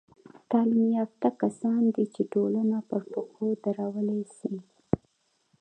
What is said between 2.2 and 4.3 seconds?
ټولنه پر پښو درولاى